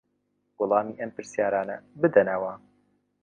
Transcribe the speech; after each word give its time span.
وەڵامی 0.59 0.97
ئەم 0.99 1.11
پرسیارانە 1.15 1.77
بدەنەوە 2.01 2.53